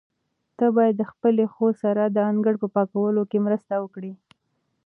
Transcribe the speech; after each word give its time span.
ته 0.57 0.65
باید 0.75 0.95
د 0.97 1.03
خپلې 1.11 1.45
خور 1.53 1.73
سره 1.83 2.03
د 2.05 2.17
انګړ 2.31 2.53
په 2.61 2.67
پاکولو 2.75 3.23
کې 3.31 3.37
مرسته 3.47 3.73
وکړې. 3.83 4.13